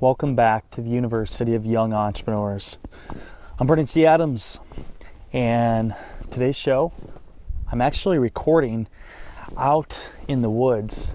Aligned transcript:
Welcome 0.00 0.34
back 0.34 0.70
to 0.70 0.80
the 0.80 0.88
University 0.88 1.54
of 1.54 1.66
Young 1.66 1.92
Entrepreneurs. 1.92 2.78
I'm 3.58 3.66
Brandon 3.66 3.84
T. 3.84 4.06
Adams, 4.06 4.58
and 5.30 5.94
today's 6.30 6.56
show, 6.56 6.94
I'm 7.70 7.82
actually 7.82 8.18
recording 8.18 8.88
out 9.58 10.10
in 10.26 10.40
the 10.40 10.48
woods. 10.48 11.14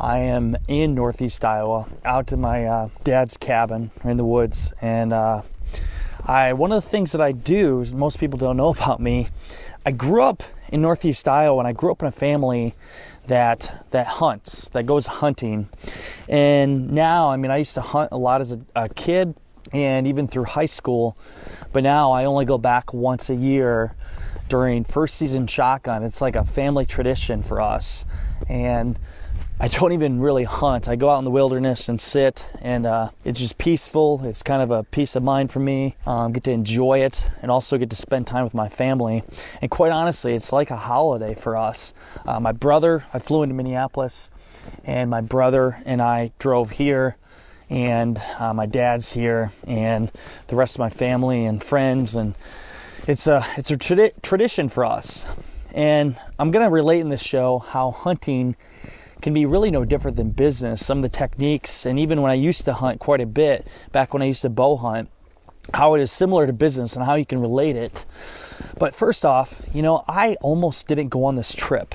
I 0.00 0.20
am 0.20 0.56
in 0.68 0.94
Northeast 0.94 1.44
Iowa, 1.44 1.86
out 2.02 2.32
in 2.32 2.40
my 2.40 2.64
uh, 2.64 2.88
dad's 3.02 3.36
cabin 3.36 3.90
in 4.04 4.16
the 4.16 4.24
woods, 4.24 4.72
and 4.80 5.12
uh, 5.12 5.42
I 6.24 6.54
one 6.54 6.72
of 6.72 6.82
the 6.82 6.88
things 6.88 7.12
that 7.12 7.20
I 7.20 7.32
do, 7.32 7.84
most 7.92 8.18
people 8.18 8.38
don't 8.38 8.56
know 8.56 8.68
about 8.70 9.00
me, 9.00 9.28
I 9.86 9.92
grew 9.92 10.22
up 10.22 10.42
in 10.72 10.80
Northeast 10.80 11.28
Iowa, 11.28 11.58
and 11.58 11.68
I 11.68 11.72
grew 11.72 11.92
up 11.92 12.00
in 12.00 12.08
a 12.08 12.12
family 12.12 12.74
that 13.26 13.86
that 13.90 14.06
hunts, 14.06 14.68
that 14.68 14.86
goes 14.86 15.06
hunting. 15.06 15.68
And 16.28 16.90
now, 16.92 17.30
I 17.30 17.36
mean, 17.36 17.50
I 17.50 17.58
used 17.58 17.74
to 17.74 17.82
hunt 17.82 18.08
a 18.10 18.16
lot 18.16 18.40
as 18.40 18.52
a, 18.52 18.60
a 18.74 18.88
kid 18.88 19.34
and 19.72 20.06
even 20.06 20.26
through 20.26 20.44
high 20.44 20.66
school, 20.66 21.18
but 21.72 21.82
now 21.82 22.12
I 22.12 22.24
only 22.24 22.46
go 22.46 22.56
back 22.56 22.94
once 22.94 23.28
a 23.28 23.34
year 23.34 23.94
during 24.48 24.84
first 24.84 25.16
season 25.16 25.46
shotgun. 25.46 26.02
It's 26.02 26.20
like 26.20 26.36
a 26.36 26.44
family 26.44 26.86
tradition 26.86 27.42
for 27.42 27.60
us. 27.60 28.06
And 28.48 28.98
I 29.60 29.68
don't 29.68 29.92
even 29.92 30.18
really 30.18 30.42
hunt. 30.42 30.88
I 30.88 30.96
go 30.96 31.10
out 31.10 31.18
in 31.18 31.24
the 31.24 31.30
wilderness 31.30 31.88
and 31.88 32.00
sit, 32.00 32.50
and 32.60 32.84
uh, 32.84 33.10
it's 33.24 33.38
just 33.38 33.56
peaceful. 33.56 34.20
It's 34.24 34.42
kind 34.42 34.60
of 34.60 34.72
a 34.72 34.82
peace 34.82 35.14
of 35.14 35.22
mind 35.22 35.52
for 35.52 35.60
me. 35.60 35.94
Um, 36.06 36.32
get 36.32 36.42
to 36.44 36.50
enjoy 36.50 36.98
it, 36.98 37.30
and 37.40 37.52
also 37.52 37.78
get 37.78 37.88
to 37.90 37.96
spend 37.96 38.26
time 38.26 38.42
with 38.42 38.52
my 38.52 38.68
family. 38.68 39.22
And 39.62 39.70
quite 39.70 39.92
honestly, 39.92 40.34
it's 40.34 40.52
like 40.52 40.70
a 40.70 40.76
holiday 40.76 41.36
for 41.36 41.56
us. 41.56 41.94
Uh, 42.26 42.40
my 42.40 42.50
brother, 42.50 43.06
I 43.14 43.20
flew 43.20 43.44
into 43.44 43.54
Minneapolis, 43.54 44.28
and 44.84 45.08
my 45.08 45.20
brother 45.20 45.78
and 45.86 46.02
I 46.02 46.32
drove 46.40 46.70
here, 46.70 47.16
and 47.70 48.20
uh, 48.40 48.52
my 48.54 48.66
dad's 48.66 49.12
here, 49.12 49.52
and 49.68 50.10
the 50.48 50.56
rest 50.56 50.74
of 50.74 50.80
my 50.80 50.90
family 50.90 51.46
and 51.46 51.62
friends, 51.62 52.16
and 52.16 52.34
it's 53.06 53.28
a 53.28 53.46
it's 53.56 53.70
a 53.70 53.76
tradi- 53.76 54.20
tradition 54.20 54.68
for 54.68 54.84
us. 54.84 55.26
And 55.72 56.16
I'm 56.40 56.50
gonna 56.50 56.70
relate 56.70 57.00
in 57.00 57.08
this 57.08 57.22
show 57.22 57.60
how 57.60 57.92
hunting 57.92 58.56
can 59.24 59.32
be 59.32 59.46
really 59.46 59.70
no 59.70 59.86
different 59.86 60.18
than 60.18 60.28
business. 60.32 60.84
Some 60.84 60.98
of 60.98 61.02
the 61.02 61.08
techniques, 61.08 61.86
and 61.86 61.98
even 61.98 62.20
when 62.20 62.30
I 62.30 62.34
used 62.34 62.66
to 62.66 62.74
hunt 62.74 63.00
quite 63.00 63.22
a 63.22 63.26
bit, 63.26 63.66
back 63.90 64.12
when 64.12 64.20
I 64.20 64.26
used 64.26 64.42
to 64.42 64.50
bow 64.50 64.76
hunt, 64.76 65.08
how 65.72 65.94
it 65.94 66.02
is 66.02 66.12
similar 66.12 66.46
to 66.46 66.52
business 66.52 66.94
and 66.94 67.06
how 67.06 67.14
you 67.14 67.24
can 67.24 67.40
relate 67.40 67.74
it. 67.74 68.04
But 68.78 68.94
first 68.94 69.24
off, 69.24 69.62
you 69.72 69.80
know, 69.80 70.04
I 70.06 70.36
almost 70.42 70.86
didn't 70.88 71.08
go 71.08 71.24
on 71.24 71.36
this 71.36 71.54
trip. 71.54 71.94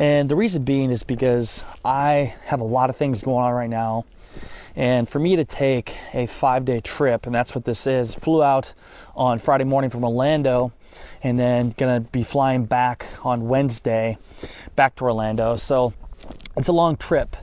And 0.00 0.28
the 0.28 0.34
reason 0.34 0.64
being 0.64 0.90
is 0.90 1.04
because 1.04 1.62
I 1.84 2.34
have 2.46 2.58
a 2.58 2.64
lot 2.64 2.90
of 2.90 2.96
things 2.96 3.22
going 3.22 3.44
on 3.44 3.52
right 3.52 3.70
now. 3.70 4.04
And 4.74 5.08
for 5.08 5.20
me 5.20 5.36
to 5.36 5.44
take 5.44 5.96
a 6.12 6.26
five 6.26 6.64
day 6.64 6.80
trip, 6.80 7.24
and 7.24 7.32
that's 7.32 7.54
what 7.54 7.66
this 7.66 7.86
is, 7.86 8.16
flew 8.16 8.42
out 8.42 8.74
on 9.14 9.38
Friday 9.38 9.62
morning 9.62 9.90
from 9.90 10.02
Orlando 10.02 10.72
and 11.22 11.38
then 11.38 11.72
gonna 11.76 12.00
be 12.00 12.24
flying 12.24 12.64
back 12.64 13.06
on 13.22 13.46
Wednesday 13.46 14.18
back 14.74 14.96
to 14.96 15.04
Orlando. 15.04 15.54
So 15.54 15.94
it's 16.58 16.68
a 16.68 16.72
long 16.72 16.96
trip 16.96 17.36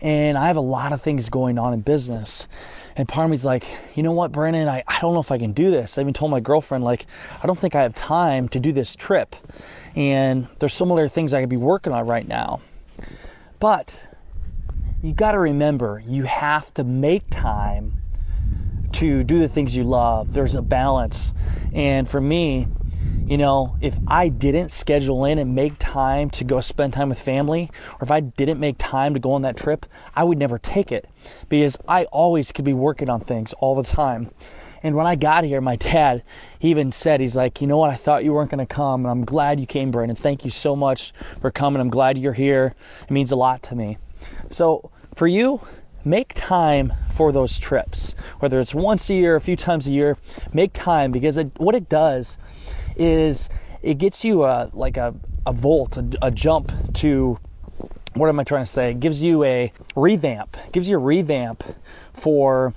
and 0.00 0.36
I 0.36 0.48
have 0.48 0.56
a 0.56 0.60
lot 0.60 0.92
of 0.92 1.00
things 1.00 1.28
going 1.28 1.58
on 1.58 1.72
in 1.72 1.80
business. 1.80 2.48
And 2.96 3.08
part 3.08 3.24
of 3.24 3.30
me's 3.30 3.44
like, 3.44 3.64
you 3.94 4.02
know 4.02 4.12
what, 4.12 4.32
Brandon, 4.32 4.68
I, 4.68 4.82
I 4.86 5.00
don't 5.00 5.14
know 5.14 5.20
if 5.20 5.32
I 5.32 5.38
can 5.38 5.52
do 5.52 5.70
this. 5.70 5.96
I 5.96 6.02
even 6.02 6.12
told 6.12 6.30
my 6.30 6.40
girlfriend, 6.40 6.84
like, 6.84 7.06
I 7.42 7.46
don't 7.46 7.58
think 7.58 7.74
I 7.74 7.82
have 7.82 7.94
time 7.94 8.48
to 8.50 8.60
do 8.60 8.72
this 8.72 8.94
trip. 8.96 9.34
And 9.96 10.48
there's 10.58 10.74
similar 10.74 11.08
things 11.08 11.32
I 11.32 11.40
could 11.40 11.48
be 11.48 11.56
working 11.56 11.92
on 11.92 12.06
right 12.06 12.26
now. 12.26 12.60
But 13.60 14.06
you 15.02 15.14
got 15.14 15.32
to 15.32 15.38
remember, 15.38 16.02
you 16.04 16.24
have 16.24 16.74
to 16.74 16.84
make 16.84 17.30
time 17.30 17.94
to 18.92 19.24
do 19.24 19.38
the 19.38 19.48
things 19.48 19.76
you 19.76 19.84
love. 19.84 20.34
There's 20.34 20.54
a 20.54 20.62
balance. 20.62 21.32
And 21.72 22.08
for 22.08 22.20
me, 22.20 22.66
you 23.26 23.38
know, 23.38 23.76
if 23.80 23.98
I 24.06 24.28
didn't 24.28 24.70
schedule 24.70 25.24
in 25.24 25.38
and 25.38 25.54
make 25.54 25.74
time 25.78 26.28
to 26.30 26.44
go 26.44 26.60
spend 26.60 26.92
time 26.92 27.08
with 27.08 27.18
family, 27.18 27.70
or 27.94 27.98
if 28.02 28.10
I 28.10 28.20
didn't 28.20 28.60
make 28.60 28.76
time 28.78 29.14
to 29.14 29.20
go 29.20 29.32
on 29.32 29.42
that 29.42 29.56
trip, 29.56 29.86
I 30.14 30.24
would 30.24 30.38
never 30.38 30.58
take 30.58 30.92
it 30.92 31.08
because 31.48 31.78
I 31.88 32.04
always 32.06 32.52
could 32.52 32.64
be 32.64 32.72
working 32.74 33.08
on 33.08 33.20
things 33.20 33.52
all 33.54 33.74
the 33.74 33.84
time. 33.84 34.30
And 34.82 34.96
when 34.96 35.06
I 35.06 35.14
got 35.14 35.44
here, 35.44 35.60
my 35.60 35.76
dad, 35.92 36.22
he 36.58 36.70
even 36.70 36.92
said, 36.92 37.20
he's 37.20 37.36
like, 37.36 37.60
you 37.60 37.66
know 37.66 37.78
what, 37.78 37.90
I 37.90 37.94
thought 37.94 38.24
you 38.24 38.32
weren't 38.32 38.50
going 38.50 38.66
to 38.66 38.74
come, 38.74 39.04
and 39.04 39.10
I'm 39.10 39.24
glad 39.24 39.60
you 39.60 39.66
came, 39.66 39.90
Brandon. 39.90 40.16
Thank 40.16 40.44
you 40.44 40.50
so 40.50 40.74
much 40.74 41.12
for 41.40 41.50
coming. 41.50 41.80
I'm 41.80 41.90
glad 41.90 42.18
you're 42.18 42.32
here. 42.32 42.74
It 43.02 43.10
means 43.10 43.32
a 43.32 43.36
lot 43.36 43.62
to 43.64 43.76
me. 43.76 43.98
So 44.50 44.90
for 45.14 45.26
you, 45.26 45.60
make 46.04 46.34
time 46.34 46.92
for 47.10 47.32
those 47.32 47.58
trips, 47.58 48.14
whether 48.40 48.60
it's 48.60 48.74
once 48.74 49.08
a 49.10 49.14
year, 49.14 49.36
a 49.36 49.40
few 49.40 49.56
times 49.56 49.86
a 49.86 49.90
year. 49.90 50.16
Make 50.52 50.72
time 50.72 51.12
because 51.12 51.36
it, 51.36 51.50
what 51.58 51.74
it 51.74 51.88
does 51.88 52.38
is 52.96 53.48
it 53.82 53.98
gets 53.98 54.24
you 54.24 54.44
a 54.44 54.70
like 54.72 54.96
a, 54.96 55.14
a 55.46 55.52
volt, 55.52 55.96
a, 55.96 56.08
a 56.22 56.30
jump 56.30 56.72
to 56.94 57.38
what 58.14 58.28
am 58.28 58.38
I 58.38 58.44
trying 58.44 58.64
to 58.64 58.70
say? 58.70 58.90
It 58.90 59.00
gives 59.00 59.22
you 59.22 59.44
a 59.44 59.72
revamp, 59.96 60.56
gives 60.72 60.88
you 60.88 60.96
a 60.96 61.00
revamp 61.00 61.64
for 62.12 62.74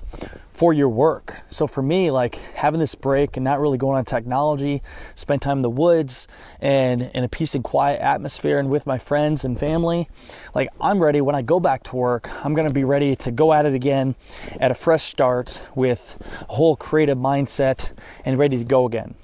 for 0.56 0.72
your 0.72 0.88
work. 0.88 1.36
So 1.50 1.66
for 1.66 1.82
me, 1.82 2.10
like 2.10 2.36
having 2.54 2.80
this 2.80 2.94
break 2.94 3.36
and 3.36 3.44
not 3.44 3.60
really 3.60 3.76
going 3.76 3.98
on 3.98 4.06
technology, 4.06 4.82
spend 5.14 5.42
time 5.42 5.58
in 5.58 5.62
the 5.62 5.68
woods 5.68 6.26
and 6.62 7.02
in 7.02 7.24
a 7.24 7.28
peace 7.28 7.54
and 7.54 7.62
quiet 7.62 8.00
atmosphere 8.00 8.58
and 8.58 8.70
with 8.70 8.86
my 8.86 8.96
friends 8.96 9.44
and 9.44 9.60
family, 9.60 10.08
like 10.54 10.70
I'm 10.80 10.98
ready 10.98 11.20
when 11.20 11.34
I 11.34 11.42
go 11.42 11.60
back 11.60 11.82
to 11.84 11.96
work, 11.96 12.30
I'm 12.42 12.54
going 12.54 12.66
to 12.66 12.72
be 12.72 12.84
ready 12.84 13.14
to 13.16 13.30
go 13.30 13.52
at 13.52 13.66
it 13.66 13.74
again 13.74 14.14
at 14.58 14.70
a 14.70 14.74
fresh 14.74 15.02
start 15.02 15.62
with 15.74 16.16
a 16.48 16.54
whole 16.54 16.74
creative 16.74 17.18
mindset 17.18 17.92
and 18.24 18.38
ready 18.38 18.56
to 18.56 18.64
go 18.64 18.86
again. 18.86 19.14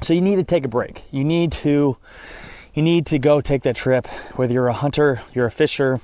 So 0.00 0.14
you 0.14 0.22
need 0.22 0.36
to 0.36 0.44
take 0.44 0.64
a 0.64 0.68
break. 0.68 1.02
You 1.10 1.22
need 1.22 1.52
to 1.52 1.98
you 2.74 2.82
need 2.82 3.06
to 3.06 3.18
go 3.18 3.40
take 3.40 3.62
that 3.62 3.76
trip 3.76 4.06
whether 4.36 4.52
you're 4.52 4.68
a 4.68 4.72
hunter, 4.72 5.20
you're 5.34 5.46
a 5.46 5.50
fisher, 5.50 6.00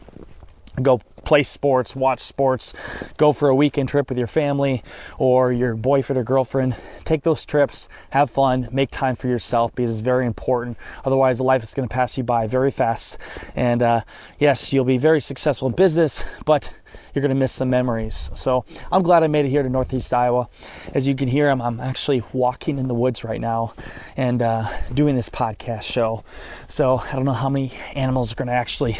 go 0.82 1.00
play 1.24 1.42
sports, 1.42 1.94
watch 1.94 2.20
sports, 2.20 2.72
go 3.18 3.34
for 3.34 3.50
a 3.50 3.54
weekend 3.54 3.88
trip 3.88 4.08
with 4.08 4.16
your 4.16 4.26
family 4.26 4.82
or 5.18 5.52
your 5.52 5.76
boyfriend 5.76 6.18
or 6.18 6.24
girlfriend. 6.24 6.74
Take 7.04 7.22
those 7.22 7.44
trips, 7.44 7.86
have 8.10 8.30
fun, 8.30 8.68
make 8.72 8.90
time 8.90 9.14
for 9.14 9.28
yourself 9.28 9.74
because 9.74 9.90
it's 9.90 10.00
very 10.00 10.26
important. 10.26 10.78
Otherwise, 11.04 11.40
life 11.40 11.62
is 11.62 11.74
going 11.74 11.86
to 11.86 11.92
pass 11.92 12.16
you 12.16 12.24
by 12.24 12.46
very 12.46 12.70
fast. 12.70 13.18
And 13.54 13.82
uh, 13.82 14.00
yes, 14.38 14.72
you'll 14.72 14.86
be 14.86 14.96
very 14.96 15.20
successful 15.20 15.68
in 15.68 15.74
business, 15.74 16.24
but 16.46 16.72
you're 17.14 17.22
going 17.22 17.30
to 17.30 17.38
miss 17.38 17.52
some 17.52 17.70
memories. 17.70 18.30
So 18.34 18.64
I'm 18.92 19.02
glad 19.02 19.22
I 19.22 19.28
made 19.28 19.46
it 19.46 19.50
here 19.50 19.62
to 19.62 19.68
Northeast 19.68 20.12
Iowa. 20.12 20.48
As 20.94 21.06
you 21.06 21.14
can 21.14 21.28
hear, 21.28 21.48
I'm, 21.48 21.60
I'm 21.60 21.80
actually 21.80 22.22
walking 22.32 22.78
in 22.78 22.88
the 22.88 22.94
woods 22.94 23.24
right 23.24 23.40
now 23.40 23.74
and 24.16 24.42
uh, 24.42 24.68
doing 24.92 25.14
this 25.14 25.28
podcast 25.28 25.84
show. 25.84 26.24
So 26.68 26.98
I 26.98 27.12
don't 27.12 27.24
know 27.24 27.32
how 27.32 27.48
many 27.48 27.72
animals 27.94 28.32
are 28.32 28.36
going 28.36 28.48
to 28.48 28.54
actually 28.54 28.98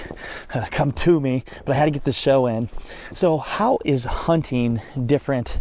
uh, 0.54 0.66
come 0.70 0.92
to 0.92 1.20
me, 1.20 1.44
but 1.64 1.74
I 1.74 1.78
had 1.78 1.86
to 1.86 1.90
get 1.90 2.04
this 2.04 2.18
show 2.18 2.46
in. 2.46 2.68
So, 3.12 3.38
how 3.38 3.78
is 3.84 4.04
hunting 4.04 4.80
different 5.06 5.60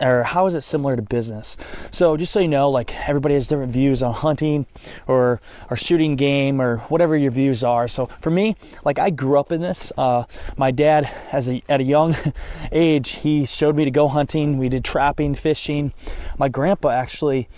or 0.00 0.22
how 0.22 0.46
is 0.46 0.54
it 0.54 0.62
similar 0.62 0.96
to 0.96 1.02
business? 1.02 1.56
So 1.90 2.16
just 2.16 2.32
so 2.32 2.40
you 2.40 2.48
know, 2.48 2.70
like 2.70 2.94
everybody 3.08 3.34
has 3.34 3.48
different 3.48 3.72
views 3.72 4.02
on 4.02 4.14
hunting 4.14 4.66
or 5.06 5.40
or 5.70 5.76
shooting 5.76 6.16
game 6.16 6.60
or 6.60 6.78
whatever 6.88 7.16
your 7.16 7.30
views 7.30 7.62
are. 7.64 7.88
So 7.88 8.06
for 8.06 8.30
me, 8.30 8.56
like 8.84 8.98
I 8.98 9.10
grew 9.10 9.38
up 9.38 9.52
in 9.52 9.60
this. 9.60 9.92
Uh, 9.96 10.24
my 10.56 10.70
dad, 10.70 11.10
as 11.32 11.48
at 11.68 11.80
a 11.80 11.84
young 11.84 12.16
age, 12.72 13.10
he 13.16 13.46
showed 13.46 13.76
me 13.76 13.84
to 13.84 13.90
go 13.90 14.08
hunting. 14.08 14.58
We 14.58 14.68
did 14.68 14.84
trapping, 14.84 15.34
fishing. 15.34 15.92
My 16.38 16.48
grandpa 16.48 16.88
actually, 16.90 17.48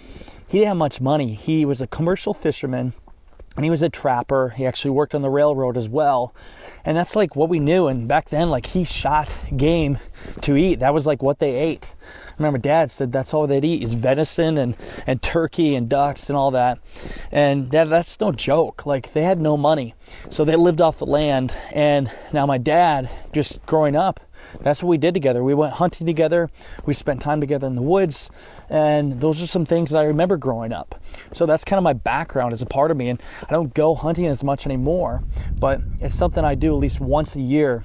he 0.49 0.59
didn't 0.59 0.69
have 0.69 0.77
much 0.77 1.01
money. 1.01 1.35
He 1.35 1.65
was 1.65 1.81
a 1.81 1.87
commercial 1.87 2.35
fisherman 2.35 2.93
and 3.57 3.65
he 3.65 3.71
was 3.71 3.83
a 3.83 3.89
trapper. 3.89 4.51
He 4.51 4.67
actually 4.67 4.91
worked 4.91 5.15
on 5.15 5.23
the 5.23 5.31
railroad 5.31 5.77
as 5.77 5.89
well. 5.89 6.35
And 6.85 6.97
that's 6.97 7.17
like 7.17 7.35
what 7.35 7.49
we 7.49 7.59
knew. 7.59 7.87
And 7.87 8.07
back 8.07 8.29
then, 8.29 8.51
like 8.51 8.67
he 8.67 8.85
shot 8.85 9.37
game 9.57 9.99
to 10.43 10.57
eat. 10.57 10.81
That 10.81 10.95
was 10.95 11.07
like 11.07 11.23
what 11.23 11.39
they 11.39 11.57
ate. 11.57 11.95
I 12.03 12.35
remember 12.39 12.59
dad 12.59 12.91
said 12.91 13.13
that's 13.13 13.33
all 13.33 13.47
they'd 13.47 13.65
eat 13.65 13.83
is 13.83 13.95
venison 13.95 14.59
and, 14.59 14.77
and 15.07 15.23
turkey 15.23 15.75
and 15.75 15.89
ducks 15.89 16.29
and 16.29 16.37
all 16.37 16.51
that. 16.53 16.79
And 17.33 17.71
that, 17.71 17.89
that's 17.89 18.21
no 18.21 18.31
joke. 18.31 18.87
Like 18.87 19.13
they 19.13 19.23
had 19.23 19.41
no 19.41 19.57
money. 19.57 19.95
So 20.29 20.45
they 20.45 20.57
lived 20.57 20.81
off 20.81 20.99
the 20.99 21.07
land. 21.07 21.53
And 21.73 22.11
now 22.33 22.47
my 22.47 22.59
dad, 22.59 23.09
just 23.33 23.65
growing 23.67 23.97
up, 23.97 24.21
that's 24.61 24.83
what 24.83 24.89
we 24.89 24.99
did 24.99 25.15
together. 25.15 25.43
We 25.43 25.55
went 25.55 25.75
hunting 25.75 26.07
together, 26.07 26.51
we 26.85 26.95
spent 26.95 27.21
time 27.21 27.41
together 27.41 27.67
in 27.67 27.75
the 27.75 27.83
woods, 27.83 28.31
and 28.69 29.21
those 29.21 29.43
are 29.43 29.47
some 29.47 29.65
things 29.65 29.91
that 29.91 29.99
I 29.99 30.05
remember 30.05 30.37
growing 30.37 30.73
up. 30.73 31.01
So 31.33 31.47
that's 31.47 31.65
kind 31.65 31.79
of 31.79 31.85
my 31.85 31.93
background 31.93 32.53
as 32.53 32.63
a 32.63 32.67
part 32.67 32.91
of 32.91 32.97
me. 32.97 33.09
And 33.09 33.23
I 33.49 33.53
don't 33.53 33.75
go 33.75 33.95
hunting 33.95 34.27
as 34.27 34.43
much 34.43 34.67
anymore, 34.67 35.23
but 35.59 35.81
it's 36.01 36.15
something 36.15 36.45
I 36.45 36.55
do 36.55 36.75
at 36.75 36.79
least 36.79 37.01
once 37.01 37.37
a 37.37 37.41
year. 37.41 37.85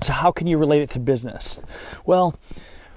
So, 0.00 0.12
how 0.12 0.32
can 0.32 0.48
you 0.48 0.58
relate 0.58 0.82
it 0.82 0.90
to 0.90 0.98
business? 0.98 1.60
Well, 2.04 2.36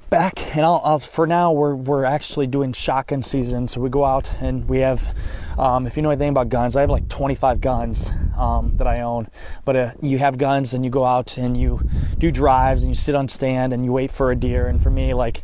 back 0.09 0.55
and 0.55 0.65
I'll, 0.65 0.81
I'll, 0.83 0.99
for 0.99 1.27
now 1.27 1.51
we're, 1.51 1.75
we're 1.75 2.05
actually 2.05 2.47
doing 2.47 2.73
shotgun 2.73 3.23
season 3.23 3.67
so 3.67 3.81
we 3.81 3.89
go 3.89 4.05
out 4.05 4.31
and 4.39 4.67
we 4.69 4.79
have 4.79 5.15
um, 5.57 5.87
if 5.87 5.97
you 5.97 6.03
know 6.03 6.11
anything 6.11 6.29
about 6.29 6.49
guns 6.49 6.75
i 6.75 6.81
have 6.81 6.91
like 6.91 7.09
25 7.09 7.59
guns 7.59 8.13
um, 8.37 8.75
that 8.77 8.87
i 8.87 9.01
own 9.01 9.27
but 9.63 9.75
uh, 9.75 9.89
you 10.01 10.17
have 10.17 10.37
guns 10.37 10.73
and 10.73 10.83
you 10.83 10.91
go 10.91 11.05
out 11.05 11.37
and 11.37 11.57
you 11.57 11.79
do 12.17 12.31
drives 12.31 12.83
and 12.83 12.89
you 12.89 12.95
sit 12.95 13.15
on 13.15 13.27
stand 13.27 13.73
and 13.73 13.83
you 13.85 13.91
wait 13.91 14.11
for 14.11 14.31
a 14.31 14.35
deer 14.35 14.67
and 14.67 14.81
for 14.81 14.89
me 14.89 15.13
like 15.13 15.43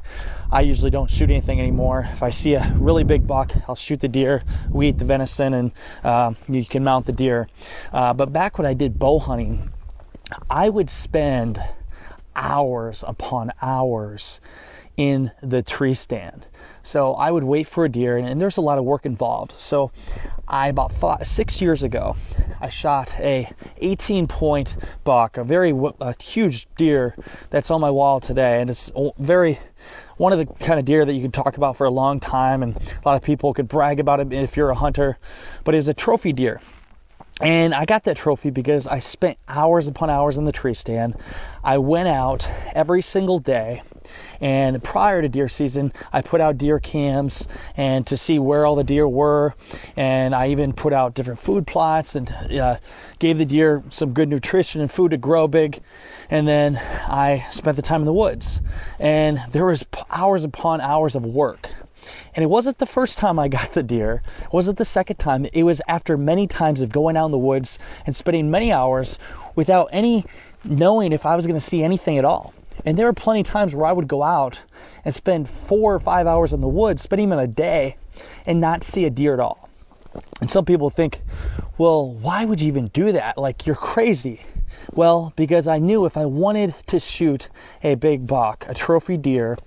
i 0.51 0.61
usually 0.61 0.91
don't 0.91 1.09
shoot 1.09 1.29
anything 1.29 1.59
anymore 1.59 2.07
if 2.11 2.23
i 2.23 2.29
see 2.29 2.53
a 2.53 2.73
really 2.77 3.03
big 3.03 3.25
buck 3.25 3.51
i'll 3.67 3.75
shoot 3.75 3.99
the 3.99 4.07
deer 4.07 4.43
we 4.69 4.89
eat 4.89 4.97
the 4.97 5.05
venison 5.05 5.53
and 5.53 5.71
uh, 6.03 6.33
you 6.47 6.65
can 6.65 6.83
mount 6.83 7.05
the 7.05 7.13
deer 7.13 7.47
uh, 7.93 8.13
but 8.13 8.31
back 8.31 8.57
when 8.57 8.65
i 8.65 8.73
did 8.73 8.97
bow 8.99 9.19
hunting 9.19 9.71
i 10.49 10.69
would 10.69 10.89
spend 10.89 11.59
hours 12.35 13.03
upon 13.07 13.51
hours 13.61 14.39
in 14.97 15.31
the 15.41 15.61
tree 15.61 15.93
stand. 15.93 16.45
So 16.83 17.13
I 17.13 17.31
would 17.31 17.43
wait 17.43 17.67
for 17.67 17.85
a 17.85 17.89
deer, 17.89 18.17
and, 18.17 18.27
and 18.27 18.41
there's 18.41 18.57
a 18.57 18.61
lot 18.61 18.77
of 18.77 18.83
work 18.83 19.05
involved. 19.05 19.51
So 19.53 19.91
I 20.51 20.67
about 20.67 20.91
five, 20.91 21.25
six 21.25 21.61
years 21.61 21.81
ago, 21.81 22.17
I 22.59 22.67
shot 22.67 23.15
a 23.19 23.49
18 23.77 24.27
point 24.27 24.75
buck, 25.05 25.37
a 25.37 25.45
very 25.45 25.71
a 26.01 26.13
huge 26.21 26.67
deer 26.75 27.15
that's 27.49 27.71
on 27.71 27.79
my 27.79 27.89
wall 27.89 28.19
today, 28.19 28.59
and 28.59 28.69
it's 28.69 28.91
very 29.17 29.59
one 30.17 30.33
of 30.33 30.39
the 30.39 30.45
kind 30.45 30.77
of 30.77 30.83
deer 30.83 31.05
that 31.05 31.13
you 31.13 31.21
can 31.21 31.31
talk 31.31 31.55
about 31.55 31.77
for 31.77 31.85
a 31.85 31.89
long 31.89 32.19
time, 32.19 32.63
and 32.63 32.75
a 32.75 33.07
lot 33.07 33.15
of 33.15 33.23
people 33.23 33.53
could 33.53 33.69
brag 33.69 34.01
about 34.01 34.19
it 34.19 34.33
if 34.33 34.57
you're 34.57 34.71
a 34.71 34.75
hunter. 34.75 35.17
But 35.63 35.73
it's 35.73 35.87
a 35.87 35.93
trophy 35.93 36.33
deer. 36.33 36.59
And 37.41 37.73
I 37.73 37.85
got 37.85 38.03
that 38.03 38.17
trophy 38.17 38.51
because 38.51 38.85
I 38.85 38.99
spent 38.99 39.37
hours 39.47 39.87
upon 39.87 40.11
hours 40.11 40.37
in 40.37 40.45
the 40.45 40.51
tree 40.51 40.75
stand. 40.75 41.15
I 41.63 41.79
went 41.79 42.07
out 42.07 42.49
every 42.73 43.01
single 43.01 43.39
day. 43.39 43.81
And 44.39 44.83
prior 44.83 45.21
to 45.21 45.29
deer 45.29 45.47
season, 45.47 45.93
I 46.13 46.21
put 46.21 46.41
out 46.41 46.57
deer 46.57 46.79
cams 46.79 47.47
and 47.77 48.05
to 48.07 48.17
see 48.17 48.39
where 48.39 48.65
all 48.65 48.75
the 48.75 48.83
deer 48.83 49.07
were. 49.07 49.55
And 49.95 50.35
I 50.35 50.49
even 50.49 50.73
put 50.73 50.93
out 50.93 51.13
different 51.15 51.39
food 51.39 51.65
plots 51.65 52.15
and 52.15 52.31
uh, 52.31 52.77
gave 53.19 53.37
the 53.37 53.45
deer 53.45 53.83
some 53.89 54.13
good 54.13 54.29
nutrition 54.29 54.81
and 54.81 54.91
food 54.91 55.11
to 55.11 55.17
grow 55.17 55.47
big. 55.47 55.79
And 56.29 56.47
then 56.47 56.77
I 56.77 57.45
spent 57.49 57.75
the 57.75 57.81
time 57.81 58.01
in 58.01 58.05
the 58.05 58.13
woods. 58.13 58.61
And 58.99 59.39
there 59.51 59.65
was 59.65 59.85
hours 60.09 60.43
upon 60.43 60.81
hours 60.81 61.15
of 61.15 61.25
work. 61.25 61.69
And 62.35 62.43
it 62.43 62.49
wasn't 62.49 62.77
the 62.77 62.85
first 62.85 63.19
time 63.19 63.39
I 63.39 63.47
got 63.47 63.71
the 63.71 63.83
deer. 63.83 64.23
It 64.41 64.53
wasn't 64.53 64.77
the 64.77 64.85
second 64.85 65.17
time. 65.17 65.45
It 65.53 65.63
was 65.63 65.81
after 65.87 66.17
many 66.17 66.47
times 66.47 66.81
of 66.81 66.91
going 66.91 67.17
out 67.17 67.25
in 67.25 67.31
the 67.31 67.37
woods 67.37 67.79
and 68.05 68.15
spending 68.15 68.49
many 68.49 68.71
hours 68.71 69.19
without 69.55 69.89
any 69.91 70.25
knowing 70.63 71.11
if 71.13 71.25
I 71.25 71.35
was 71.35 71.47
going 71.47 71.59
to 71.59 71.65
see 71.65 71.83
anything 71.83 72.17
at 72.17 72.25
all. 72.25 72.53
And 72.85 72.97
there 72.97 73.05
were 73.05 73.13
plenty 73.13 73.41
of 73.41 73.47
times 73.47 73.75
where 73.75 73.85
I 73.85 73.91
would 73.91 74.07
go 74.07 74.23
out 74.23 74.63
and 75.05 75.13
spend 75.13 75.49
four 75.49 75.93
or 75.93 75.99
five 75.99 76.25
hours 76.27 76.53
in 76.53 76.61
the 76.61 76.67
woods, 76.67 77.01
spend 77.01 77.21
even 77.21 77.37
a 77.37 77.47
day, 77.47 77.97
and 78.45 78.59
not 78.59 78.83
see 78.83 79.05
a 79.05 79.09
deer 79.09 79.33
at 79.33 79.39
all. 79.39 79.69
And 80.39 80.49
some 80.49 80.65
people 80.65 80.89
think, 80.89 81.21
well, 81.77 82.11
why 82.11 82.45
would 82.45 82.61
you 82.61 82.67
even 82.67 82.87
do 82.87 83.11
that? 83.11 83.37
Like, 83.37 83.65
you're 83.65 83.75
crazy. 83.75 84.41
Well, 84.93 85.33
because 85.35 85.67
I 85.67 85.79
knew 85.79 86.05
if 86.05 86.17
I 86.17 86.25
wanted 86.25 86.75
to 86.87 86.99
shoot 86.99 87.49
a 87.83 87.95
big 87.95 88.27
buck, 88.27 88.65
a 88.67 88.73
trophy 88.73 89.17
deer, 89.17 89.57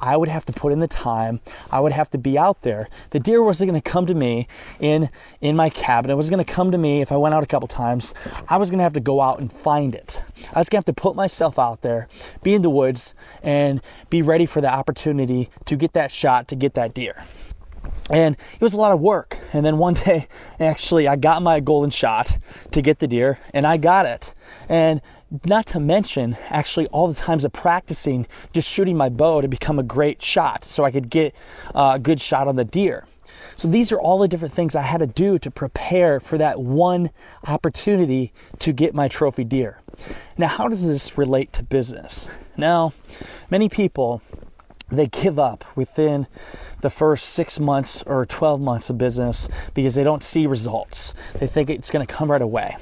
I 0.00 0.16
would 0.16 0.28
have 0.28 0.44
to 0.46 0.52
put 0.52 0.72
in 0.72 0.80
the 0.80 0.88
time. 0.88 1.40
I 1.70 1.80
would 1.80 1.92
have 1.92 2.10
to 2.10 2.18
be 2.18 2.36
out 2.36 2.62
there. 2.62 2.88
The 3.10 3.20
deer 3.20 3.42
wasn't 3.42 3.70
going 3.70 3.80
to 3.80 3.90
come 3.90 4.06
to 4.06 4.14
me 4.14 4.48
in 4.80 5.10
in 5.40 5.54
my 5.54 5.70
cabin. 5.70 6.10
It 6.10 6.16
was 6.16 6.30
going 6.30 6.44
to 6.44 6.52
come 6.52 6.72
to 6.72 6.78
me 6.78 7.00
if 7.00 7.12
I 7.12 7.16
went 7.16 7.34
out 7.34 7.42
a 7.42 7.46
couple 7.46 7.68
times. 7.68 8.12
I 8.48 8.56
was 8.56 8.70
going 8.70 8.78
to 8.78 8.84
have 8.84 8.94
to 8.94 9.00
go 9.00 9.20
out 9.20 9.38
and 9.38 9.52
find 9.52 9.94
it. 9.94 10.24
I 10.52 10.58
was 10.58 10.68
going 10.68 10.82
to 10.82 10.88
have 10.88 10.96
to 10.96 11.00
put 11.00 11.14
myself 11.14 11.58
out 11.58 11.82
there, 11.82 12.08
be 12.42 12.54
in 12.54 12.62
the 12.62 12.70
woods, 12.70 13.14
and 13.42 13.80
be 14.10 14.22
ready 14.22 14.46
for 14.46 14.60
the 14.60 14.72
opportunity 14.72 15.50
to 15.66 15.76
get 15.76 15.92
that 15.92 16.10
shot 16.10 16.48
to 16.48 16.56
get 16.56 16.74
that 16.74 16.94
deer 16.94 17.24
and 18.10 18.36
it 18.54 18.60
was 18.60 18.74
a 18.74 18.78
lot 18.78 18.92
of 18.92 19.00
work. 19.00 19.38
And 19.52 19.64
then 19.64 19.78
one 19.78 19.94
day, 20.06 20.28
actually, 20.60 21.08
I 21.08 21.16
got 21.16 21.42
my 21.42 21.60
golden 21.60 21.90
shot 21.90 22.38
to 22.70 22.82
get 22.82 22.98
the 22.98 23.06
deer, 23.08 23.38
and 23.54 23.66
I 23.66 23.76
got 23.76 24.06
it. 24.06 24.34
And 24.68 25.00
not 25.46 25.66
to 25.66 25.80
mention, 25.80 26.36
actually, 26.48 26.86
all 26.88 27.08
the 27.08 27.14
times 27.14 27.44
of 27.44 27.52
practicing 27.52 28.26
just 28.52 28.70
shooting 28.70 28.96
my 28.96 29.08
bow 29.08 29.40
to 29.40 29.48
become 29.48 29.78
a 29.78 29.82
great 29.82 30.22
shot 30.22 30.64
so 30.64 30.84
I 30.84 30.90
could 30.90 31.10
get 31.10 31.34
uh, 31.74 31.92
a 31.94 31.98
good 31.98 32.20
shot 32.20 32.48
on 32.48 32.56
the 32.56 32.64
deer. 32.64 33.06
So 33.56 33.68
these 33.68 33.92
are 33.92 34.00
all 34.00 34.18
the 34.18 34.28
different 34.28 34.54
things 34.54 34.74
I 34.74 34.82
had 34.82 34.98
to 34.98 35.06
do 35.06 35.38
to 35.38 35.50
prepare 35.50 36.20
for 36.20 36.38
that 36.38 36.60
one 36.60 37.10
opportunity 37.46 38.32
to 38.60 38.72
get 38.72 38.94
my 38.94 39.08
trophy 39.08 39.44
deer. 39.44 39.80
Now, 40.38 40.48
how 40.48 40.68
does 40.68 40.86
this 40.86 41.16
relate 41.18 41.52
to 41.54 41.62
business? 41.62 42.28
Now, 42.56 42.92
many 43.50 43.68
people 43.68 44.22
they 44.92 45.06
give 45.06 45.38
up 45.38 45.64
within 45.74 46.26
the 46.82 46.90
first 46.90 47.30
six 47.30 47.58
months 47.58 48.02
or 48.02 48.26
12 48.26 48.60
months 48.60 48.90
of 48.90 48.98
business 48.98 49.48
because 49.72 49.94
they 49.94 50.04
don't 50.04 50.22
see 50.22 50.46
results. 50.46 51.14
They 51.38 51.46
think 51.46 51.70
it's 51.70 51.90
going 51.90 52.06
to 52.06 52.12
come 52.12 52.30
right 52.30 52.42
away. 52.42 52.76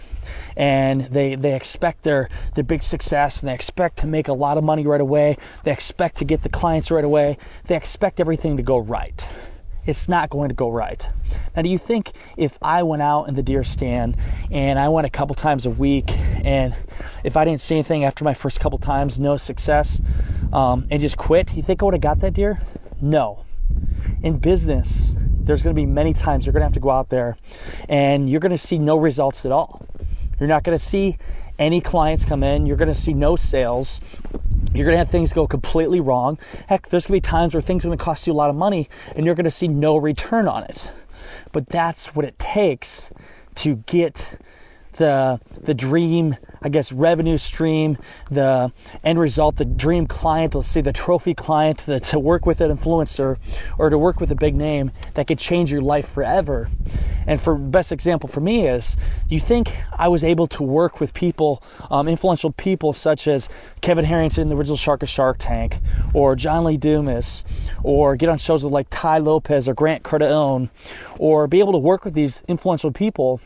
And 0.56 1.02
they, 1.02 1.35
they 1.35 1.55
expect 1.55 2.02
their, 2.02 2.29
their 2.55 2.64
big 2.64 2.82
success 2.82 3.41
and 3.41 3.49
they 3.49 3.55
expect 3.55 3.99
to 3.99 4.06
make 4.06 4.29
a 4.29 4.32
lot 4.32 4.58
of 4.58 4.64
money 4.64 4.87
right 4.87 5.00
away. 5.00 5.37
They 5.64 5.73
expect 5.73 6.17
to 6.19 6.25
get 6.25 6.43
the 6.43 6.49
clients 6.49 6.91
right 6.91 7.05
away. 7.05 7.38
They 7.64 7.76
expect 7.76 8.20
everything 8.20 8.56
to 8.56 8.62
go 8.62 8.79
right. 8.79 9.26
It's 9.87 10.08
not 10.08 10.31
going 10.31 10.50
to 10.50 10.55
go 10.55 10.70
right. 10.70 11.11
Now, 11.56 11.62
do 11.62 11.69
you 11.69 11.79
think 11.79 12.12
if 12.37 12.58
I 12.62 12.82
went 12.82 13.02
out 13.02 13.25
in 13.25 13.35
the 13.35 13.43
deer 13.43 13.64
stand 13.64 14.17
and 14.50 14.79
I 14.79 14.88
went 14.88 15.06
a 15.06 15.11
couple 15.11 15.35
times 15.35 15.67
a 15.67 15.70
week 15.70 16.11
and 16.44 16.75
if 17.25 17.37
I 17.37 17.44
didn't 17.44 17.61
see 17.61 17.76
anything 17.76 18.05
after 18.05 18.23
my 18.23 18.35
first 18.35 18.61
couple 18.61 18.79
times, 18.79 19.19
no 19.19 19.37
success, 19.37 20.00
um, 20.53 20.87
and 20.91 21.00
just 21.00 21.17
quit, 21.17 21.56
you 21.56 21.62
think 21.62 21.82
I 21.82 21.87
would 21.87 21.94
have 21.94 22.03
got 22.03 22.20
that 22.20 22.35
deer? 22.35 22.61
No. 23.00 23.44
In 24.23 24.38
business, 24.38 25.14
there's 25.17 25.62
going 25.62 25.75
to 25.75 25.81
be 25.81 25.87
many 25.87 26.12
times 26.12 26.46
you're 26.46 26.53
going 26.53 26.61
to 26.61 26.67
have 26.67 26.75
to 26.75 26.81
go 26.81 26.91
out 26.91 27.08
there 27.08 27.37
and 27.88 28.29
you're 28.29 28.41
going 28.41 28.50
to 28.53 28.58
see 28.58 28.79
no 28.79 28.96
results 28.96 29.46
at 29.46 29.53
all. 29.53 29.87
You're 30.40 30.48
not 30.48 30.64
going 30.64 30.76
to 30.76 30.82
see 30.82 31.19
any 31.58 31.81
clients 31.81 32.25
come 32.25 32.42
in. 32.42 32.66
You're 32.66 32.78
going 32.78 32.88
to 32.88 32.94
see 32.94 33.12
no 33.14 33.37
sales. 33.37 34.00
You're 34.72 34.87
going 34.87 34.94
to 34.94 34.98
have 34.98 35.10
things 35.10 35.32
go 35.32 35.46
completely 35.46 36.00
wrong. 36.00 36.38
Heck, 36.69 36.88
there's 36.88 37.06
going 37.06 37.20
to 37.20 37.26
be 37.26 37.31
times 37.31 37.55
where 37.55 37.60
things 37.60 37.84
are 37.84 37.88
going 37.88 37.98
to 37.98 38.05
cost 38.05 38.26
you 38.26 38.32
a 38.32 38.34
lot 38.34 38.50
of 38.50 38.56
money 38.56 38.88
and 39.15 39.26
you're 39.26 39.34
going 39.34 39.44
to 39.44 39.50
see 39.50 39.69
no 39.69 39.96
return 39.96 40.48
on 40.48 40.65
it. 40.65 40.91
But 41.53 41.69
that's 41.69 42.15
what 42.15 42.24
it 42.24 42.38
takes 42.38 43.12
to 43.56 43.76
get 43.76 44.41
the 44.94 45.41
the 45.63 45.75
dream 45.75 46.37
I 46.63 46.69
guess 46.69 46.93
revenue 46.93 47.39
stream, 47.39 47.97
the 48.31 48.70
end 49.03 49.19
result, 49.19 49.56
the 49.56 49.65
dream 49.65 50.06
client, 50.06 50.55
let's 50.55 50.69
say 50.69 50.82
the 50.82 50.93
trophy 50.93 51.32
client, 51.32 51.79
the, 51.79 52.01
to 52.01 52.19
work 52.19 52.44
with 52.44 52.61
an 52.61 52.77
influencer 52.77 53.39
or 53.79 53.89
to 53.89 53.97
work 53.97 54.20
with 54.20 54.31
a 54.31 54.35
big 54.35 54.55
name 54.55 54.91
that 55.15 55.27
could 55.27 55.39
change 55.39 55.73
your 55.73 55.81
life 55.81 56.06
forever. 56.06 56.69
And 57.27 57.41
for 57.41 57.56
best 57.56 57.93
example 57.93 58.29
for 58.29 58.41
me 58.41 58.69
is, 58.69 58.99
you 59.27 59.41
think 59.41 59.75
I 59.99 60.09
was 60.09 60.23
able 60.23 60.47
to 60.49 60.63
work 60.63 61.01
with 61.01 61.15
people, 61.15 61.63
um, 61.91 62.09
influential 62.09 62.53
people 62.53 62.93
such 62.93 63.27
as 63.27 63.49
Kevin 63.81 64.05
Harrington, 64.05 64.51
the 64.51 64.56
original 64.56 64.77
Shark 64.77 65.03
of 65.03 65.09
Shark 65.09 65.37
Tank, 65.39 65.79
or 66.13 66.37
John 66.37 66.65
Lee 66.65 66.77
Dumas, 66.77 67.44
or 67.82 68.17
get 68.17 68.29
on 68.29 68.37
shows 68.37 68.65
with 68.65 68.73
like 68.73 68.89
Tai 68.91 69.19
Lopez 69.19 69.67
or 69.67 69.73
Grant 69.73 70.03
Cardone, 70.03 70.69
or 71.19 71.47
be 71.47 71.61
able 71.61 71.73
to 71.73 71.79
work 71.79 72.05
with 72.05 72.13
these 72.13 72.43
influential 72.49 72.93
people 72.93 73.41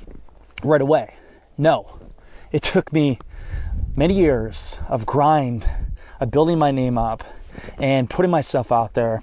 right 0.65 0.81
away? 0.81 1.15
No. 1.57 1.99
It 2.53 2.63
took 2.63 2.93
me 2.93 3.19
many 3.97 4.15
years 4.15 4.81
of 4.89 5.07
grind, 5.07 5.69
of 6.21 6.31
building 6.31 6.59
my 6.59 6.71
name 6.71 6.99
up 6.99 7.25
and 7.79 8.11
putting 8.11 8.31
myself 8.31 8.73
out 8.73 8.95
there 8.95 9.23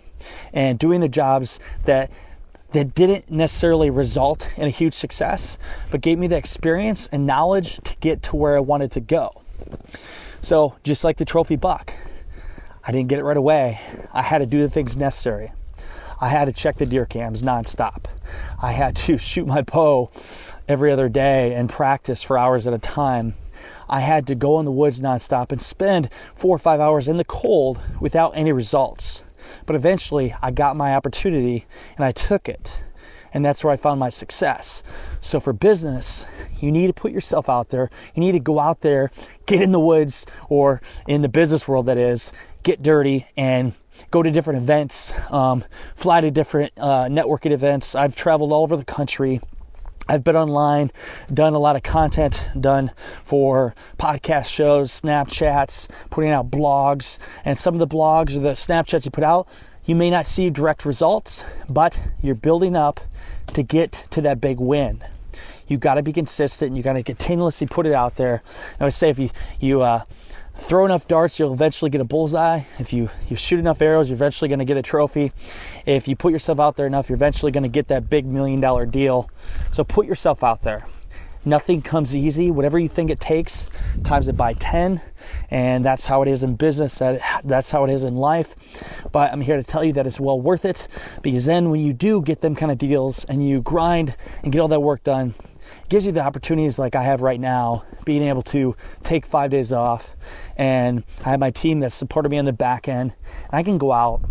and 0.53 0.79
doing 0.79 1.01
the 1.01 1.09
jobs 1.09 1.59
that 1.85 2.11
that 2.71 2.95
didn't 2.95 3.29
necessarily 3.29 3.89
result 3.89 4.49
in 4.55 4.65
a 4.65 4.69
huge 4.69 4.93
success, 4.93 5.57
but 5.89 5.99
gave 5.99 6.17
me 6.17 6.27
the 6.27 6.37
experience 6.37 7.07
and 7.11 7.27
knowledge 7.27 7.81
to 7.81 7.97
get 7.97 8.23
to 8.23 8.35
where 8.37 8.55
I 8.55 8.61
wanted 8.61 8.91
to 8.91 9.01
go. 9.01 9.41
So, 10.41 10.75
just 10.83 11.03
like 11.03 11.17
the 11.17 11.25
trophy 11.25 11.57
buck, 11.57 11.93
I 12.83 12.93
didn't 12.93 13.09
get 13.09 13.19
it 13.19 13.23
right 13.23 13.37
away. 13.37 13.79
I 14.13 14.21
had 14.21 14.37
to 14.37 14.45
do 14.45 14.59
the 14.59 14.69
things 14.69 14.95
necessary. 14.95 15.51
I 16.23 16.27
had 16.27 16.45
to 16.45 16.53
check 16.53 16.77
the 16.77 16.85
deer 16.85 17.07
cams 17.07 17.41
nonstop. 17.41 18.05
I 18.61 18.73
had 18.73 18.95
to 18.97 19.17
shoot 19.17 19.47
my 19.47 19.63
bow 19.63 20.11
every 20.67 20.91
other 20.91 21.09
day 21.09 21.55
and 21.55 21.67
practice 21.67 22.21
for 22.21 22.37
hours 22.37 22.67
at 22.67 22.73
a 22.73 22.77
time. 22.77 23.33
I 23.89 24.01
had 24.01 24.27
to 24.27 24.35
go 24.35 24.59
in 24.59 24.65
the 24.65 24.71
woods 24.71 25.01
nonstop 25.01 25.51
and 25.51 25.59
spend 25.59 26.13
four 26.35 26.55
or 26.55 26.59
five 26.59 26.79
hours 26.79 27.07
in 27.07 27.17
the 27.17 27.25
cold 27.25 27.81
without 27.99 28.37
any 28.37 28.53
results. 28.53 29.23
But 29.65 29.75
eventually, 29.75 30.35
I 30.43 30.51
got 30.51 30.77
my 30.77 30.95
opportunity 30.95 31.65
and 31.97 32.05
I 32.05 32.11
took 32.11 32.47
it. 32.47 32.83
And 33.33 33.43
that's 33.43 33.63
where 33.63 33.73
I 33.73 33.77
found 33.77 33.99
my 33.99 34.09
success. 34.09 34.83
So 35.21 35.39
for 35.39 35.53
business, 35.53 36.25
you 36.57 36.71
need 36.71 36.87
to 36.87 36.93
put 36.93 37.11
yourself 37.11 37.49
out 37.49 37.69
there. 37.69 37.89
You 38.13 38.19
need 38.19 38.33
to 38.33 38.39
go 38.39 38.59
out 38.59 38.81
there, 38.81 39.09
get 39.45 39.61
in 39.61 39.71
the 39.71 39.79
woods, 39.79 40.25
or 40.49 40.81
in 41.07 41.21
the 41.21 41.29
business 41.29 41.67
world, 41.67 41.87
that 41.87 41.97
is, 41.97 42.31
get 42.63 42.81
dirty 42.83 43.27
and 43.35 43.73
go 44.09 44.23
to 44.23 44.31
different 44.31 44.61
events, 44.63 45.13
um, 45.31 45.63
fly 45.95 46.21
to 46.21 46.31
different 46.31 46.73
uh, 46.77 47.05
networking 47.05 47.51
events. 47.51 47.95
I've 47.95 48.15
traveled 48.15 48.51
all 48.51 48.63
over 48.63 48.75
the 48.75 48.85
country. 48.85 49.39
I've 50.09 50.23
been 50.23 50.35
online, 50.35 50.91
done 51.33 51.53
a 51.53 51.59
lot 51.59 51.75
of 51.75 51.83
content 51.83 52.49
done 52.59 52.91
for 53.23 53.75
podcast 53.97 54.47
shows, 54.47 54.99
Snapchats, 54.99 55.89
putting 56.09 56.31
out 56.31 56.49
blogs, 56.49 57.17
and 57.45 57.57
some 57.57 57.75
of 57.75 57.79
the 57.79 57.87
blogs 57.87 58.35
or 58.35 58.39
the 58.39 58.53
Snapchats 58.53 59.05
you 59.05 59.11
put 59.11 59.23
out, 59.23 59.47
you 59.85 59.95
may 59.95 60.09
not 60.09 60.25
see 60.25 60.49
direct 60.49 60.85
results, 60.85 61.45
but 61.69 61.99
you're 62.21 62.35
building 62.35 62.75
up 62.75 62.99
to 63.53 63.63
get 63.63 63.91
to 64.11 64.21
that 64.21 64.41
big 64.41 64.59
win. 64.59 65.03
You 65.67 65.77
got 65.77 65.95
to 65.95 66.03
be 66.03 66.11
consistent. 66.11 66.75
You 66.75 66.83
got 66.83 66.93
to 66.93 67.03
continuously 67.03 67.65
put 67.65 67.85
it 67.85 67.93
out 67.93 68.15
there. 68.15 68.43
I 68.79 68.83
would 68.83 68.93
say 68.93 69.09
if 69.09 69.17
you 69.17 69.29
you 69.59 69.81
uh, 69.81 70.03
throw 70.61 70.85
enough 70.85 71.07
darts, 71.07 71.39
you'll 71.39 71.53
eventually 71.53 71.89
get 71.89 72.01
a 72.01 72.05
bullseye. 72.05 72.61
If 72.79 72.93
you, 72.93 73.09
you 73.27 73.35
shoot 73.35 73.59
enough 73.59 73.81
arrows, 73.81 74.09
you're 74.09 74.15
eventually 74.15 74.47
going 74.47 74.59
to 74.59 74.65
get 74.65 74.77
a 74.77 74.81
trophy. 74.81 75.31
If 75.85 76.07
you 76.07 76.15
put 76.15 76.31
yourself 76.31 76.59
out 76.59 76.75
there 76.75 76.87
enough, 76.87 77.09
you're 77.09 77.15
eventually 77.15 77.51
going 77.51 77.63
to 77.63 77.69
get 77.69 77.87
that 77.89 78.09
big 78.09 78.25
million 78.25 78.61
dollar 78.61 78.85
deal. 78.85 79.29
So 79.71 79.83
put 79.83 80.05
yourself 80.05 80.43
out 80.43 80.63
there. 80.63 80.85
Nothing 81.43 81.81
comes 81.81 82.15
easy. 82.15 82.51
Whatever 82.51 82.77
you 82.77 82.87
think 82.87 83.09
it 83.09 83.19
takes, 83.19 83.67
times 84.03 84.27
it 84.27 84.37
by 84.37 84.53
10. 84.53 85.01
And 85.49 85.83
that's 85.83 86.05
how 86.05 86.21
it 86.21 86.27
is 86.27 86.43
in 86.43 86.55
business. 86.55 86.99
That's 87.43 87.71
how 87.71 87.83
it 87.83 87.89
is 87.89 88.03
in 88.03 88.15
life. 88.15 89.09
But 89.11 89.33
I'm 89.33 89.41
here 89.41 89.57
to 89.57 89.63
tell 89.63 89.83
you 89.83 89.93
that 89.93 90.05
it's 90.05 90.19
well 90.19 90.39
worth 90.39 90.65
it 90.65 90.87
because 91.23 91.45
then 91.45 91.71
when 91.71 91.79
you 91.79 91.93
do 91.93 92.21
get 92.21 92.41
them 92.41 92.53
kind 92.53 92.71
of 92.71 92.77
deals 92.77 93.25
and 93.25 93.45
you 93.45 93.61
grind 93.61 94.15
and 94.43 94.51
get 94.51 94.59
all 94.59 94.67
that 94.67 94.81
work 94.81 95.03
done, 95.03 95.33
gives 95.89 96.05
you 96.05 96.11
the 96.11 96.21
opportunities 96.21 96.77
like 96.77 96.95
I 96.95 97.03
have 97.03 97.21
right 97.21 97.39
now, 97.39 97.85
being 98.05 98.23
able 98.23 98.41
to 98.43 98.75
take 99.03 99.25
five 99.25 99.51
days 99.51 99.73
off. 99.73 100.15
And 100.57 101.03
I 101.25 101.29
have 101.31 101.39
my 101.39 101.51
team 101.51 101.79
that 101.81 101.91
supported 101.91 102.29
me 102.29 102.37
on 102.37 102.45
the 102.45 102.53
back 102.53 102.87
end. 102.87 103.13
And 103.45 103.53
I 103.53 103.63
can 103.63 103.77
go 103.77 103.91
out 103.91 104.21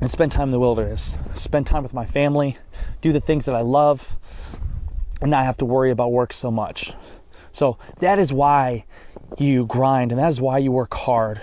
and 0.00 0.10
spend 0.10 0.32
time 0.32 0.48
in 0.48 0.52
the 0.52 0.60
wilderness, 0.60 1.16
spend 1.34 1.66
time 1.66 1.82
with 1.82 1.94
my 1.94 2.04
family, 2.04 2.56
do 3.00 3.12
the 3.12 3.20
things 3.20 3.46
that 3.46 3.54
I 3.54 3.60
love, 3.62 4.16
and 5.20 5.30
not 5.30 5.44
have 5.44 5.56
to 5.58 5.64
worry 5.64 5.90
about 5.90 6.12
work 6.12 6.32
so 6.32 6.50
much. 6.50 6.92
So 7.52 7.78
that 8.00 8.18
is 8.18 8.32
why 8.32 8.84
you 9.38 9.66
grind 9.66 10.12
and 10.12 10.20
that 10.20 10.28
is 10.28 10.40
why 10.40 10.58
you 10.58 10.72
work 10.72 10.92
hard 10.94 11.40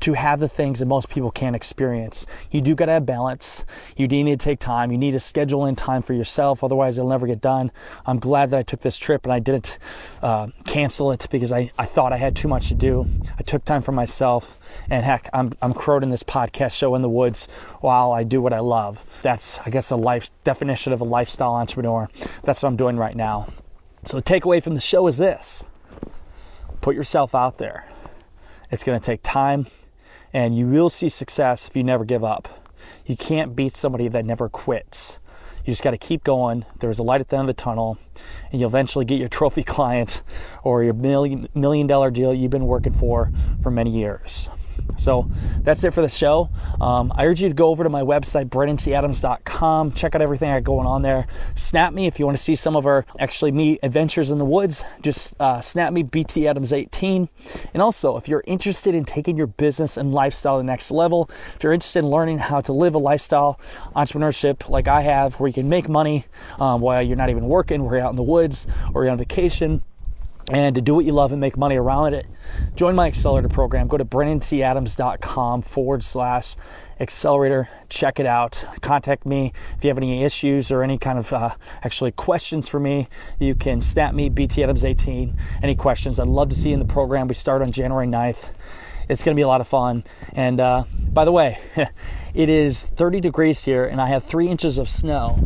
to 0.00 0.14
have 0.14 0.40
the 0.40 0.48
things 0.48 0.78
that 0.78 0.86
most 0.86 1.08
people 1.08 1.30
can't 1.30 1.56
experience. 1.56 2.26
You 2.50 2.60
do 2.60 2.74
got 2.74 2.86
to 2.86 2.92
have 2.92 3.06
balance. 3.06 3.64
You 3.96 4.08
do 4.08 4.22
need 4.22 4.40
to 4.40 4.44
take 4.44 4.58
time. 4.58 4.90
You 4.90 4.98
need 4.98 5.12
to 5.12 5.20
schedule 5.20 5.66
in 5.66 5.76
time 5.76 6.02
for 6.02 6.14
yourself. 6.14 6.62
Otherwise, 6.62 6.98
it'll 6.98 7.10
never 7.10 7.26
get 7.26 7.40
done. 7.40 7.70
I'm 8.06 8.18
glad 8.18 8.50
that 8.50 8.58
I 8.58 8.62
took 8.62 8.80
this 8.80 8.98
trip 8.98 9.24
and 9.24 9.32
I 9.32 9.38
didn't 9.38 9.78
uh, 10.22 10.48
cancel 10.66 11.10
it 11.12 11.26
because 11.30 11.52
I, 11.52 11.70
I 11.78 11.84
thought 11.84 12.12
I 12.12 12.16
had 12.16 12.36
too 12.36 12.48
much 12.48 12.68
to 12.68 12.74
do. 12.74 13.06
I 13.38 13.42
took 13.42 13.64
time 13.64 13.82
for 13.82 13.92
myself. 13.92 14.54
And 14.90 15.04
heck, 15.04 15.28
I'm, 15.32 15.52
I'm 15.62 15.72
crowing 15.72 16.10
this 16.10 16.22
podcast 16.22 16.76
show 16.76 16.94
in 16.94 17.02
the 17.02 17.08
woods 17.08 17.48
while 17.80 18.12
I 18.12 18.24
do 18.24 18.40
what 18.40 18.52
I 18.52 18.60
love. 18.60 19.04
That's, 19.22 19.58
I 19.60 19.70
guess, 19.70 19.90
a 19.90 19.96
life 19.96 20.30
definition 20.44 20.92
of 20.92 21.00
a 21.00 21.04
lifestyle 21.04 21.54
entrepreneur. 21.54 22.08
That's 22.42 22.62
what 22.62 22.68
I'm 22.68 22.76
doing 22.76 22.96
right 22.96 23.16
now. 23.16 23.48
So 24.04 24.16
the 24.16 24.22
takeaway 24.22 24.62
from 24.62 24.74
the 24.74 24.80
show 24.80 25.06
is 25.06 25.18
this 25.18 25.66
put 26.80 26.94
yourself 26.94 27.34
out 27.34 27.58
there. 27.58 27.88
It's 28.70 28.84
going 28.84 28.98
to 28.98 29.04
take 29.04 29.22
time 29.22 29.66
and 30.32 30.56
you 30.56 30.66
will 30.66 30.90
see 30.90 31.08
success 31.08 31.68
if 31.68 31.76
you 31.76 31.82
never 31.82 32.04
give 32.04 32.24
up. 32.24 32.48
You 33.06 33.16
can't 33.16 33.56
beat 33.56 33.74
somebody 33.74 34.08
that 34.08 34.24
never 34.24 34.48
quits. 34.48 35.20
You 35.64 35.72
just 35.72 35.82
got 35.82 35.90
to 35.90 35.98
keep 35.98 36.24
going. 36.24 36.64
There's 36.78 36.98
a 36.98 37.02
light 37.02 37.20
at 37.20 37.28
the 37.28 37.36
end 37.36 37.48
of 37.48 37.56
the 37.56 37.62
tunnel, 37.62 37.98
and 38.50 38.60
you'll 38.60 38.70
eventually 38.70 39.04
get 39.04 39.18
your 39.18 39.28
trophy 39.40 39.62
client 39.62 40.22
or 40.62 40.82
your 40.82 40.94
million 40.94 41.48
million 41.54 41.86
dollar 41.86 42.10
deal 42.10 42.32
you've 42.32 42.50
been 42.50 42.66
working 42.66 42.94
for 42.94 43.32
for 43.62 43.70
many 43.70 43.90
years. 43.90 44.50
So 44.98 45.30
that's 45.60 45.84
it 45.84 45.94
for 45.94 46.02
the 46.02 46.08
show. 46.08 46.50
Um, 46.80 47.12
I 47.14 47.26
urge 47.26 47.40
you 47.40 47.48
to 47.48 47.54
go 47.54 47.68
over 47.68 47.84
to 47.84 47.90
my 47.90 48.02
website, 48.02 48.46
BrandonTAdams.com. 48.46 49.92
Check 49.92 50.14
out 50.14 50.22
everything 50.22 50.50
I 50.50 50.60
got 50.60 50.64
going 50.64 50.86
on 50.86 51.02
there. 51.02 51.26
Snap 51.54 51.92
me 51.92 52.06
if 52.06 52.18
you 52.18 52.26
want 52.26 52.36
to 52.36 52.42
see 52.42 52.56
some 52.56 52.76
of 52.76 52.86
our 52.86 53.06
actually 53.18 53.52
me 53.52 53.78
adventures 53.82 54.30
in 54.30 54.38
the 54.38 54.44
woods. 54.44 54.84
Just 55.00 55.40
uh, 55.40 55.60
snap 55.60 55.92
me, 55.92 56.02
BT 56.02 56.48
Adams 56.48 56.72
18. 56.72 57.28
And 57.72 57.82
also, 57.82 58.16
if 58.16 58.28
you're 58.28 58.44
interested 58.46 58.94
in 58.94 59.04
taking 59.04 59.36
your 59.36 59.46
business 59.46 59.96
and 59.96 60.12
lifestyle 60.12 60.56
to 60.56 60.58
the 60.58 60.64
next 60.64 60.90
level, 60.90 61.30
if 61.54 61.62
you're 61.62 61.72
interested 61.72 62.00
in 62.00 62.06
learning 62.06 62.38
how 62.38 62.60
to 62.60 62.72
live 62.72 62.94
a 62.94 62.98
lifestyle 62.98 63.60
entrepreneurship 63.94 64.68
like 64.68 64.88
I 64.88 65.02
have, 65.02 65.38
where 65.38 65.48
you 65.48 65.54
can 65.54 65.68
make 65.68 65.88
money 65.88 66.26
um, 66.58 66.80
while 66.80 67.02
you're 67.02 67.16
not 67.16 67.30
even 67.30 67.46
working, 67.46 67.84
where 67.84 67.96
you're 67.96 68.06
out 68.06 68.10
in 68.10 68.16
the 68.16 68.22
woods 68.22 68.66
or 68.94 69.04
you're 69.04 69.12
on 69.12 69.18
vacation 69.18 69.82
and 70.50 70.74
to 70.74 70.80
do 70.80 70.94
what 70.94 71.04
you 71.04 71.12
love 71.12 71.32
and 71.32 71.40
make 71.40 71.56
money 71.56 71.76
around 71.76 72.14
it, 72.14 72.26
join 72.74 72.94
my 72.94 73.06
accelerator 73.06 73.48
program. 73.48 73.86
Go 73.86 73.98
to 73.98 74.04
brandonTAdams.com 74.04 75.62
forward 75.62 76.02
slash 76.02 76.56
accelerator. 77.00 77.68
Check 77.88 78.18
it 78.18 78.26
out. 78.26 78.64
Contact 78.80 79.26
me 79.26 79.52
if 79.76 79.84
you 79.84 79.88
have 79.88 79.98
any 79.98 80.24
issues 80.24 80.72
or 80.72 80.82
any 80.82 80.98
kind 80.98 81.18
of 81.18 81.32
uh, 81.32 81.50
actually 81.82 82.12
questions 82.12 82.68
for 82.68 82.80
me. 82.80 83.08
You 83.38 83.54
can 83.54 83.80
snap 83.80 84.14
me, 84.14 84.28
BT 84.30 84.62
Adams 84.62 84.84
18. 84.84 85.36
Any 85.62 85.74
questions? 85.74 86.18
I'd 86.18 86.28
love 86.28 86.48
to 86.48 86.56
see 86.56 86.70
you 86.70 86.74
in 86.74 86.80
the 86.80 86.86
program. 86.86 87.28
We 87.28 87.34
start 87.34 87.62
on 87.62 87.70
January 87.70 88.06
9th. 88.06 88.52
It's 89.08 89.22
going 89.22 89.34
to 89.34 89.38
be 89.38 89.42
a 89.42 89.48
lot 89.48 89.60
of 89.60 89.68
fun. 89.68 90.04
And 90.32 90.60
uh, 90.60 90.84
by 91.12 91.24
the 91.24 91.32
way, 91.32 91.58
it 92.34 92.48
is 92.48 92.84
30 92.84 93.20
degrees 93.20 93.64
here, 93.64 93.84
and 93.84 94.00
I 94.00 94.08
have 94.08 94.24
three 94.24 94.48
inches 94.48 94.78
of 94.78 94.88
snow. 94.88 95.38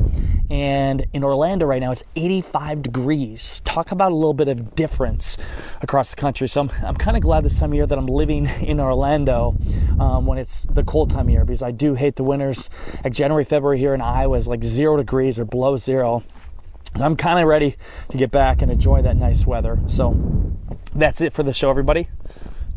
And 0.52 1.06
in 1.14 1.24
Orlando 1.24 1.64
right 1.64 1.80
now, 1.80 1.92
it's 1.92 2.04
85 2.14 2.82
degrees. 2.82 3.62
Talk 3.64 3.90
about 3.90 4.12
a 4.12 4.14
little 4.14 4.34
bit 4.34 4.48
of 4.48 4.74
difference 4.74 5.38
across 5.80 6.10
the 6.14 6.20
country. 6.20 6.46
So 6.46 6.60
I'm, 6.60 6.70
I'm 6.84 6.94
kind 6.94 7.16
of 7.16 7.22
glad 7.22 7.42
this 7.42 7.58
time 7.58 7.70
of 7.70 7.74
year 7.74 7.86
that 7.86 7.96
I'm 7.96 8.06
living 8.06 8.44
in 8.60 8.78
Orlando 8.78 9.56
um, 9.98 10.26
when 10.26 10.36
it's 10.36 10.66
the 10.66 10.84
cold 10.84 11.08
time 11.08 11.28
of 11.28 11.30
year 11.30 11.46
because 11.46 11.62
I 11.62 11.70
do 11.70 11.94
hate 11.94 12.16
the 12.16 12.22
winters. 12.22 12.68
Like 13.02 13.14
January, 13.14 13.46
February 13.46 13.78
here 13.78 13.94
in 13.94 14.02
Iowa 14.02 14.36
is 14.36 14.46
like 14.46 14.62
zero 14.62 14.98
degrees 14.98 15.38
or 15.38 15.46
below 15.46 15.78
zero. 15.78 16.22
I'm 16.96 17.16
kind 17.16 17.38
of 17.38 17.46
ready 17.46 17.76
to 18.10 18.18
get 18.18 18.30
back 18.30 18.60
and 18.60 18.70
enjoy 18.70 19.00
that 19.00 19.16
nice 19.16 19.46
weather. 19.46 19.78
So 19.86 20.54
that's 20.94 21.22
it 21.22 21.32
for 21.32 21.42
the 21.42 21.54
show, 21.54 21.70
everybody. 21.70 22.08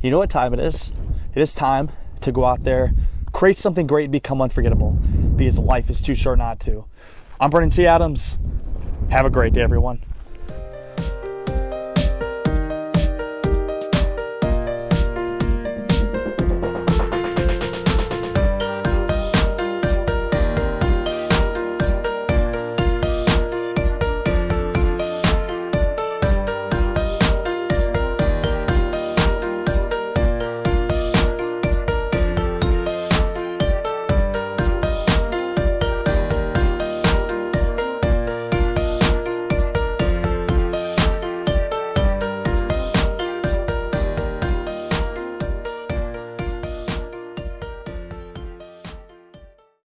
You 0.01 0.11
know 0.11 0.19
what 0.19 0.29
time 0.29 0.53
it 0.53 0.61
is? 0.61 0.93
It 1.33 1.41
is 1.41 1.53
time 1.53 1.91
to 2.21 2.31
go 2.31 2.45
out 2.45 2.63
there, 2.63 2.93
create 3.33 3.57
something 3.57 3.85
great, 3.85 4.05
and 4.05 4.13
become 4.13 4.41
unforgettable 4.41 4.91
because 5.35 5.59
life 5.59 5.89
is 5.89 6.01
too 6.01 6.15
short 6.15 6.37
not 6.37 6.61
to. 6.61 6.85
I'm 7.37 7.49
Brandon 7.49 7.69
T. 7.69 7.85
Adams. 7.85 8.39
Have 9.09 9.25
a 9.25 9.29
great 9.29 9.51
day, 9.51 9.61
everyone. 9.61 10.01